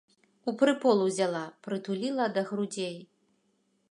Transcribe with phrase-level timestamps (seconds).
[0.51, 2.95] У прыпол узяла, прытуліла да грудзей.